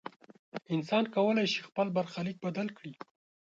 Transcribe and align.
انسان 0.75 1.03
کولی 1.15 1.45
شي 1.53 1.59
خپل 1.67 1.87
برخلیک 1.97 2.37
بدل 2.45 2.67
کړي. 2.77 2.91